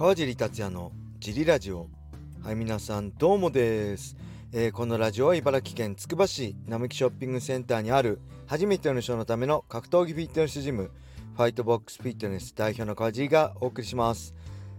[0.00, 1.86] 川尻達也のジリラジオ。
[2.42, 4.16] はい皆さんどうもです、
[4.50, 10.90] えー、このラジオは茨城県つくば市並木ショッピングセンターにある初めての人のための格闘技フィットネスジム
[11.36, 14.34] ファイトボックスフィットネス代表の川尻がお送りします。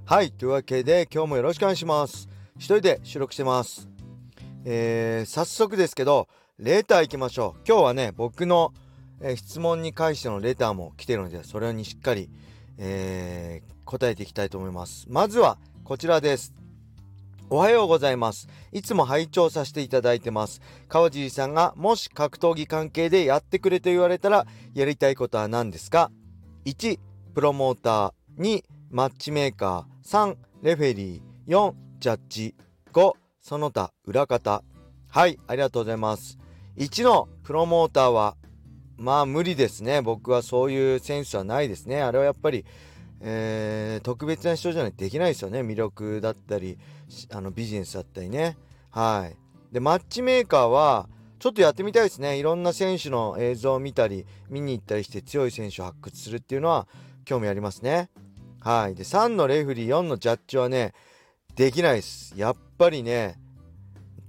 [0.05, 2.27] はいというわけで今日もよろしくお願いします。
[2.57, 3.87] 一人で収録してます。
[4.65, 7.61] えー、早速ですけどレーター行きましょう。
[7.67, 8.73] 今日はね僕の、
[9.19, 12.27] えー、質問に関してのレターも来てるのでそれにしっかり、
[12.79, 15.05] えー、答えていきたいと思います。
[15.09, 16.53] まずはこちらです。
[17.49, 18.47] おはようございます。
[18.71, 20.61] いつも拝聴させていただいてます。
[20.87, 26.09] 川尻さんがもし格闘技関係でやってくれと言われたらやりたいことは何ですか
[26.63, 26.99] ？1
[27.35, 30.07] プロモーター2マッチメーカー。
[30.07, 31.53] 3レフェリー。
[31.53, 32.55] 4ジャッジ。
[32.93, 34.63] 5その他裏方。
[35.09, 36.37] はいありがとうございます。
[36.77, 38.37] 1のプロモーターは
[38.95, 40.01] まあ無理ですね。
[40.01, 42.01] 僕はそういうセンスはないですね。
[42.01, 42.63] あれはやっぱり、
[43.23, 45.61] えー、特別な人じゃないとできないですよね。
[45.61, 46.77] 魅力だったり
[47.31, 48.57] あのビジネスだったりね。
[48.89, 49.37] はい。
[49.73, 51.07] でマッチメーカーは
[51.39, 52.37] ちょっとやってみたいですね。
[52.37, 56.87] いろんな選手の映像を見たり見に行ったりして強い選手を発掘するっていうのは
[57.23, 58.09] 興味ありますね。
[58.59, 58.95] はい。
[58.95, 60.93] で3のレフリー4のジャッジはね
[61.55, 62.33] できないです。
[62.35, 63.39] やっぱりね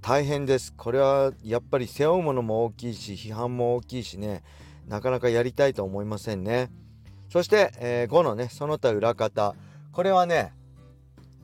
[0.02, 0.74] 大変です。
[0.77, 4.42] これはやっぱり背負うものも大きいし批判も大きいしね
[4.86, 6.70] なかなかやりたいと思いませんね。
[7.33, 9.55] そして、えー、5のねその他裏方
[9.91, 10.52] これはね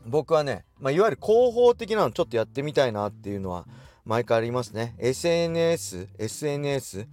[0.04, 3.66] 僕はね、まあ、いわゆる広報的なのちょっとやってみたいなっていうのは
[4.04, 7.08] 毎回ありますね SNS SNS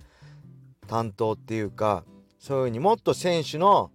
[0.88, 2.04] 担当っていうか
[2.38, 3.92] そういうふうにもっと選手の、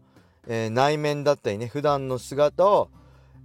[0.46, 2.88] えー、内面だったりね普段の姿を、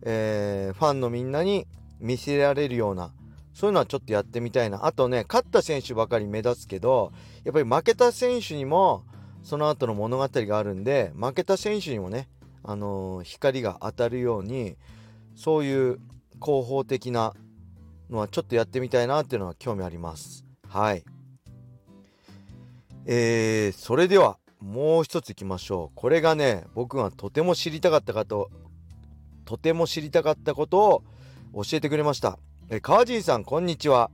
[0.04, 1.68] えー、ファンのみんなに
[2.00, 3.12] 見せられるような
[3.54, 4.86] そういうのはちょっとやってみたいな。
[4.86, 7.14] あとね、勝った選手ばかり目立つけど、
[7.46, 9.06] やっぱり負けた選手にも、
[9.46, 12.28] その後の物語があるんで、負けた選手にもね、
[12.64, 14.76] あのー、光が当たるように、
[15.36, 16.00] そういう
[16.44, 17.36] 広報的な
[18.10, 20.46] のはちょっとやってみたいなっていうのは興味あります。
[20.68, 21.04] はい。
[23.06, 25.96] えー、それでは、もう一ついきましょう。
[25.96, 28.50] これがね、僕がとても知りたかったかと、
[29.46, 31.04] とても知りたかったことを
[31.64, 32.40] 教えてくれました。
[32.72, 34.10] え川尻さんこんにちは、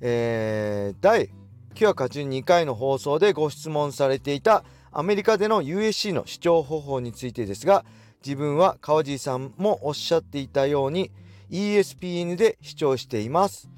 [0.00, 1.30] えー、第
[1.76, 7.84] 982回の放送でご質問されていたアメリカでの USC の視聴方法についてですが
[8.24, 11.12] 自分は川尻さんもおっしゃっていたように
[11.50, 13.68] ESPN で視聴しています、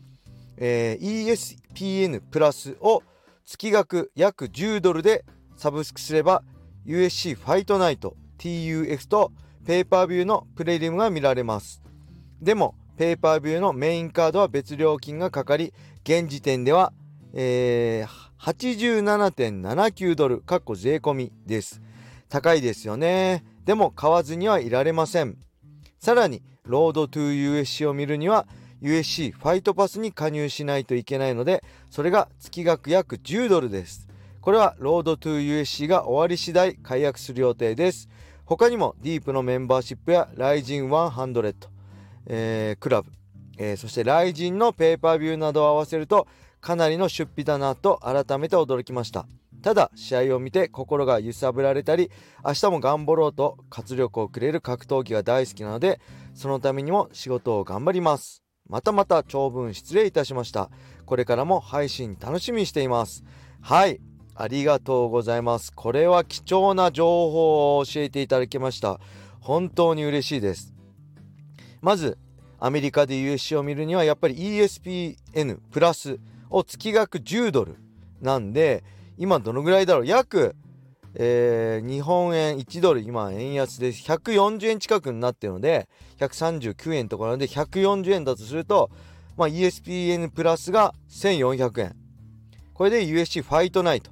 [0.56, 1.26] えー、
[1.74, 3.02] ESPN プラスを
[3.44, 5.24] 月額約10ドルで
[5.56, 6.44] サブスクすれば
[6.86, 9.32] USC ファイトナイト TUX と
[9.66, 11.82] ペーパービューのプレリムが見られます。
[12.40, 16.92] でもペイパービューのメインカードは別料金がかかり現時点では、
[17.34, 21.80] えー、87.79ドルかっこ税込みです。
[22.28, 23.44] 高いですよね。
[23.64, 25.36] でも買わずにはいられません。
[25.98, 28.46] さらにロードトゥー USC を見るには
[28.82, 34.08] USC ファイトパスに加入しないといけないのでそれが月額約10ドルです。
[34.40, 38.08] これはロードトゥー USC が終わり次第解約する予定です。
[38.44, 41.68] 他にもディープのメンバーシップやライジン100
[42.30, 43.10] えー、クラブ、
[43.56, 46.28] えー、そしてライジンのペイパービューなどを合わせると
[46.60, 49.26] かなりの出費だなと改めて驚きました。
[49.62, 52.10] ただ試合を見て心が揺さぶられたり
[52.44, 56.00] 明日も頑張ろうと活力をくれる格闘技が大好きなので
[56.34, 58.42] そのためにも仕事を頑張ります。
[58.68, 60.70] またまた長文失礼いたしました。
[61.06, 63.24] これからも配信楽しみにしています。
[63.60, 64.00] はい。
[64.40, 65.72] ありがとうございます。
[65.72, 69.00] これは貴重な情報を教えていただきました。
[69.40, 70.72] 本当に嬉しいです。
[71.80, 72.18] まず
[72.60, 77.76] アメリカで USC を見るにはやっぱり ESPN プラスを月額10ドル
[78.20, 78.84] なんで
[79.16, 80.06] 今どのぐらいだろう？
[80.06, 80.54] 約、
[81.14, 85.88] えー、日本円1ドル今円安で140円近くになってるので
[86.18, 88.90] 139円とかなので140円だとすると、
[89.36, 91.96] まあ、ESPN プラスが1400円。
[92.74, 94.10] これで USC ファイトナイト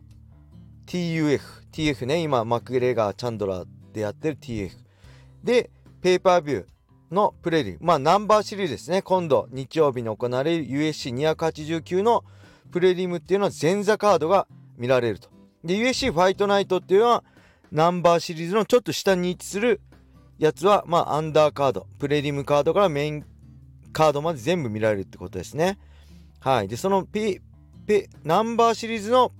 [0.87, 1.41] TUF
[1.73, 2.23] TF ね。
[2.23, 4.71] 今マクレガーチャンドラーでやってる TF
[5.45, 5.71] で
[6.03, 6.76] ペーパービュー。
[7.11, 9.03] のプレリまあナンバーシリーズですね。
[9.03, 12.25] 今度日曜日に行われる USC289 の
[12.71, 15.29] プレリムっていうのは前座カードが見られると。
[15.65, 17.25] で USC ファイトナイトっていうのは
[17.73, 19.81] ナンバーシリーズのちょっと下に位置する
[20.39, 23.25] やつはまあアンダーカードプレリムカードからメイン
[23.93, 25.79] カードまで全部見られるってことですね。
[26.41, 26.69] はい。
[26.69, 27.41] でそのピ
[27.87, 29.33] ペナンバーシリーズの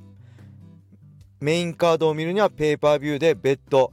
[1.41, 3.93] メインカードを見るにはペーパービューで別途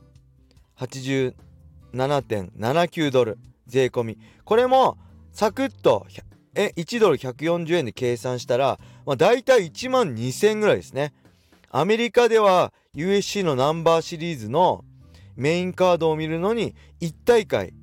[0.77, 3.37] 87.79ドル。
[3.73, 4.97] 税込みこれも
[5.31, 6.05] サクッと
[6.55, 11.13] え1ドル140円で計算したら、まあ、大体1万2000円ぐらいですね
[11.69, 14.85] アメリカでは USC のナンバーシリーズの
[15.35, 17.73] メインカードを見るのに1大会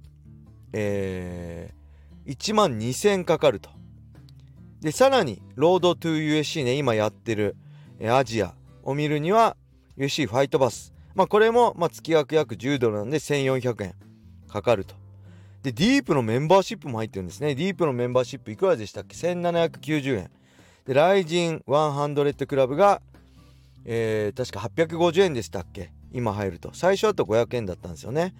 [0.72, 3.70] えー、1万2000円かかると。
[4.80, 7.56] で、さらに、ロードトゥ USC ね、今やってる、
[7.98, 9.56] え、アジアを見るには、
[9.98, 10.94] USC ファイトバス。
[11.14, 13.94] まあ、これも、まあ、月額約10ドルなんで1400円
[14.48, 14.94] かかると。
[15.62, 17.54] で、ディープのメンバーシップも入ってるんですね。
[17.54, 20.30] ディープのメンバーシップいくらでしたっけ ?1790 円。
[20.86, 23.02] で、ライジン100クラブが、
[23.84, 25.90] えー、確か850円でしたっけ？
[26.12, 26.70] 今入ると。
[26.72, 28.34] 最初だと500円だったんですよね。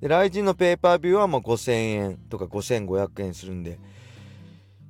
[0.00, 3.78] で、ライジンのペーパービューはもう5000円とか5500円するんで。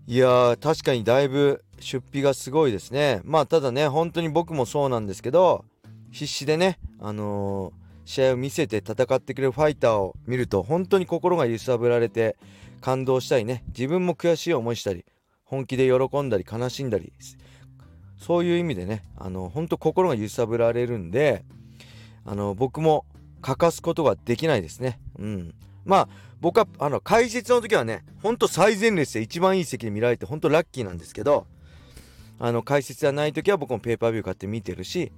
[0.08, 3.20] いやー、確かにだいぶ出費がすごいですね。
[3.24, 5.64] まあ、ただね、本当に僕もそうなんですけど、
[6.10, 12.36] 必死でね、あのー試合を見せて戦ってくれるファイターを見ると本当に心が揺さぶられて
[12.80, 15.04] 感動したりね自分も悔しい思いしたり
[15.44, 17.12] 本気で喜んだり悲しんだり
[18.16, 21.44] そういう意味でねあの本当心が揺さぶられるんで
[22.24, 23.04] あの僕も
[23.42, 24.98] 欠かすことができないですね。
[25.18, 25.54] うん。
[25.84, 26.08] まあ
[26.40, 31.46] 僕はあの解説の時はねほんと最前列で一番いい席で見られて本当ラッキーなんですけど
[32.38, 35.12] あの解説がない時は僕もペーパービュー買って見てるし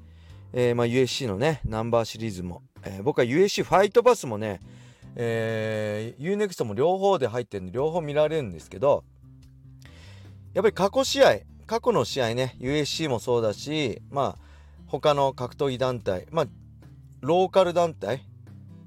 [0.53, 4.61] えー、まあ、USC のねナンバーシリーズも、えー、僕は USC ファイトパスもね、
[5.15, 9.05] えー、UNEXT も両方で入ってるんで両方見られるんですけど
[10.55, 14.49] やっぱり過去試合過去の試合ね USC もそうだしまあ
[14.87, 16.47] 他の格闘技団体まあ
[17.21, 18.23] ローカル団体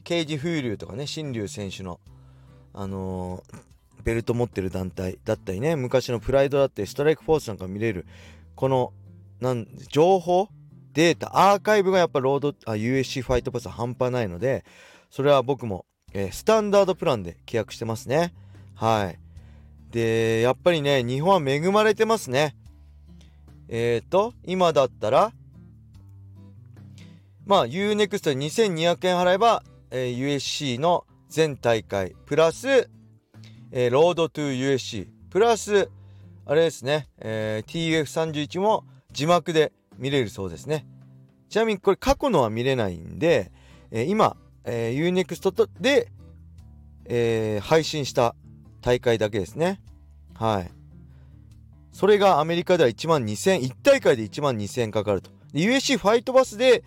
[0.03, 1.99] ケージ風流とかね新竜選手の
[2.73, 8.05] あのー、ベルト持ってる団体だったりね昔のプライドだったりストライクフォースなんか見れる
[8.55, 8.93] この
[9.41, 10.47] なん情報
[10.93, 14.65] データ、アーカイブがやっぱロード、あ、USC ファイトパス半端ないので、
[15.09, 18.33] それは僕も、えー、スタンダードプランで契約してますね。
[18.75, 19.19] はい。
[19.91, 22.55] で、やっぱりね、日本は恵まれてますね。
[23.69, 25.31] えっ、ー、と、今だったら、
[27.45, 32.89] まあ、UNEXT で2200円払えば、えー、USC の全大会、プラス、
[33.71, 35.89] えー、ロードトゥ USC、プラス、
[36.45, 40.85] あれですね、えー、TF31 も字幕で見れるそうですね。
[41.49, 43.51] ちなみにこれ過去のは見れないんで、
[43.91, 46.11] えー、今、えー、UNEXT で、
[47.05, 48.35] えー、配信した
[48.81, 49.81] 大会だけですね。
[50.33, 50.71] はい。
[51.91, 55.29] それがアメリカでは1万2000、1大会で1万2000かかると。
[55.53, 56.83] USC ファイトバスで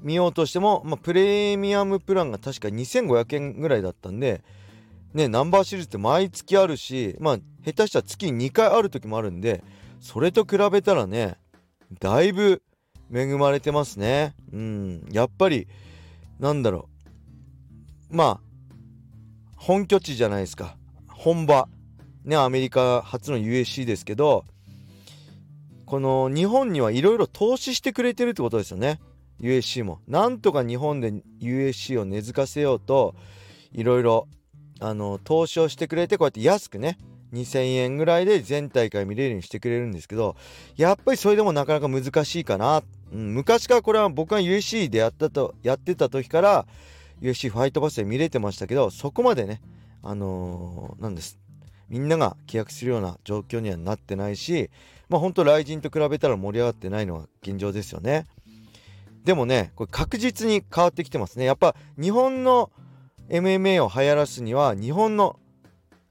[0.00, 4.42] 見ようとしても、まあ、プレミアムプランが確か2500円ぐらいだったんで、
[5.12, 9.62] ね、ナンバーシリーズって毎月あるし、まあ、下手したら月2回ある時もあるんで、
[10.00, 11.36] それと比べたらね、
[11.98, 12.62] だいぶ
[13.12, 14.34] 恵まれてますね。
[14.52, 15.08] うん。
[15.10, 15.66] やっぱり、
[16.38, 16.88] なんだろ
[18.10, 18.16] う。
[18.16, 18.40] まあ、
[19.56, 20.76] 本拠地じゃないですか。
[21.08, 21.68] 本場。
[22.24, 24.44] ね、アメリカ初の USC ですけど、
[25.86, 29.00] この日本にはいろいろ投資してくれてるってことですよね。
[29.40, 30.00] USC も。
[30.06, 33.14] なんとか日本で USC を根付かせようと、
[33.72, 34.28] いろいろ、
[34.78, 36.98] あの、投資をしてくれて、こうやって安くね、
[37.32, 40.36] 2000円ぐらいで全大会見れるようにしてくれるんですけど、
[40.76, 42.82] やっぱりそれでもなかなか難しいかな。
[43.12, 46.66] うん、昔からこれは僕が USC でやったと、やってた時から
[47.20, 49.60] USC ファイトバスで見れてましたけど、そこまでね、
[50.02, 51.38] あのー、なんです。
[51.88, 54.70] みんなが契約するような状況にはなってないし、
[55.08, 58.26] まあ本当雷神と比べたら盛り上がってないのが現状ですよね。
[59.24, 61.44] でもね、これ確実に変わってきてますね。
[61.44, 62.70] やっぱ日本の
[63.28, 65.36] MMA を流行らすには日本の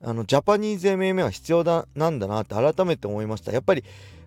[0.02, 3.84] あのジャパニーズ MMA は必要だなんだなって改めて思いましたやっぱり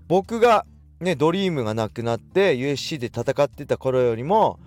[0.07, 0.67] 僕が
[1.01, 4.59] ねドリームがなくなって USC で戦ってた頃よりも、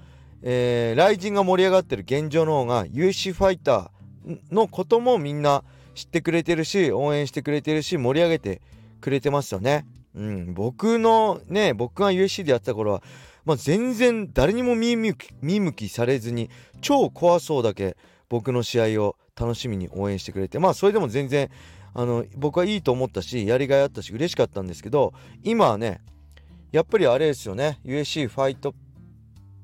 [0.41, 8.61] えー、ライジンが盛り上がってる現状の方が USC ファイターのこともみんな知ってくれてるし応援してくれてるし盛り上げて
[8.99, 9.85] くれてますよね。
[10.15, 13.03] うん、僕のね僕が USC でやってた頃は、
[13.43, 16.49] まあ、全然誰にも見向き見向きされずに
[16.81, 17.97] 超怖そうだけ
[18.29, 21.49] 僕の試合を楽しみに応援してくれてまあそれでも全然
[21.93, 25.13] あの僕はいいと思ったしやりがいあったし嬉しかったんですけど
[25.43, 26.01] 今はね
[26.71, 28.75] やっぱりあれですよね USC ファイト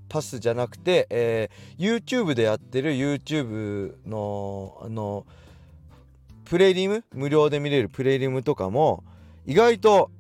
[0.08, 5.25] パスじゃなくて、えー、YouTube でやってる YouTube のあの
[6.46, 9.06] プレリム無料で見れるプレリムとかも
[9.46, 10.12] 意外と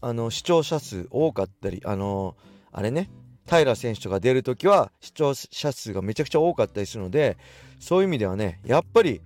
[0.00, 2.36] あの視聴者数多かったりあの
[2.70, 3.10] あれね
[3.48, 7.36] 平選手とか出るときは視聴者数がめちゃくちゃ多かったりするので
[7.78, 9.20] そういう意味ではねやっぱり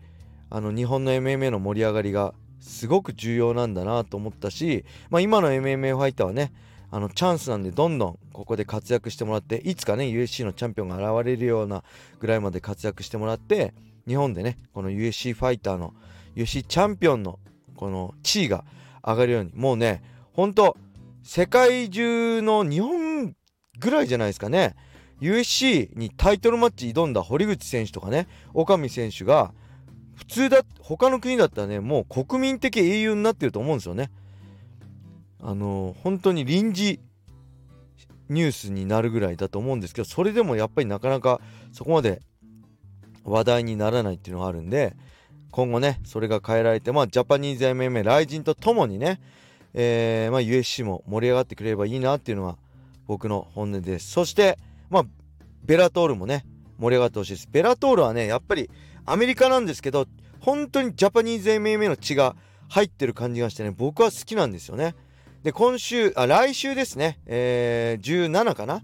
[0.50, 6.52] あの日本の MMA の盛り上がりがすごく重要なんだなと思ったし、まあ、今の MMA ファイターはね
[6.90, 11.84] あのチャンスなんでどんどんここで活躍してもらっていつかね USC のチャンピオンが現れるような
[12.18, 13.74] ぐらいまで活躍してもらって
[14.08, 15.94] 日本でねこの USC ファイターの
[16.34, 17.38] USC チャンピオンの
[17.76, 18.64] この地位が
[19.04, 20.76] 上がるようにもうねほんと
[21.22, 22.99] 世界中の日本
[23.80, 24.76] ぐらいじゃないですかね。
[25.20, 29.52] USC にタイトルマッチ挑んだ堀口選手とかね岡見選手が
[30.14, 34.10] 普通だ他の国だったらねもう国民的英雄になってると思うんですよね。
[35.42, 37.00] あの本当に臨時
[38.28, 41.40] ニュースになるぐらいだと思うんですけどそれでもやっぱりなかなか
[41.72, 42.20] そこまで
[43.24, 44.94] 話題にならないっていうのがあるんで
[45.50, 49.20] 今後ねそれが変えられてまあジャパニーズ MMA ライジンとともにね、
[49.74, 52.56] えー、まあ、USC も盛り上がってくれればいいなっていうのが
[53.10, 54.08] 僕の本音です。
[54.08, 54.56] そして
[54.88, 55.04] まあ
[55.64, 56.46] ベラトールもね
[56.78, 57.48] 盛り上がってほしいです。
[57.50, 58.70] ベラトールはねやっぱり
[59.04, 60.06] アメリカなんですけど
[60.38, 62.36] 本当にジャパニーズ MMA の血が
[62.68, 64.94] 入ってる感じがしてね僕は好きなんですよね。
[65.42, 68.80] で今週あ来週ですね、えー、17かな？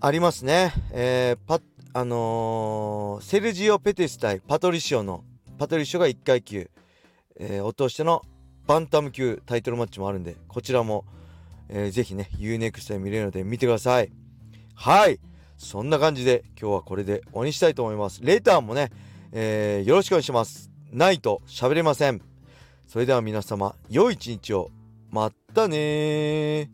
[0.00, 1.60] ありますね、えー、パ
[1.92, 5.22] あのー、セルジオ・ペテス対パトリシオの
[5.56, 6.68] パトリシオが1階級、
[7.38, 8.22] えー、落としての
[8.66, 11.04] バンタム級タイトルマッチもあるんでこちらも、
[11.74, 14.12] えー、ぜひね UNEXT で見れるので見てください。
[14.74, 15.18] はい。
[15.56, 18.20] そんな感じで今日はこれで終わりにしたいと思います。
[18.22, 18.90] レーターもね、
[19.32, 20.70] えー、よろしくお願いします。
[20.92, 22.20] ないと喋れません。
[22.86, 24.70] それでは皆様良い一日を。
[25.10, 26.70] まったね